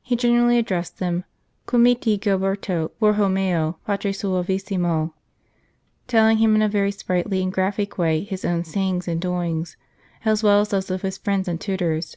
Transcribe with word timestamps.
He 0.00 0.16
generally^ 0.16 0.58
addressed 0.58 1.00
them" 1.00 1.24
Comiti 1.68 2.18
Giberto 2.18 2.92
Bourhomeo 2.98 3.74
Patri 3.86 4.10
Suavissimo," 4.10 5.12
telling 6.06 6.38
him 6.38 6.54
in 6.56 6.62
a 6.62 6.66
very 6.70 6.90
sprightly 6.90 7.42
and 7.42 7.52
graphic 7.52 7.98
way 7.98 8.24
his 8.24 8.42
own 8.46 8.64
sayings 8.64 9.06
and 9.06 9.20
doings, 9.20 9.76
as 10.24 10.42
well 10.42 10.62
as 10.62 10.68
those 10.70 10.90
of 10.90 11.02
his 11.02 11.18
friends 11.18 11.46
and 11.46 11.60
tutors. 11.60 12.16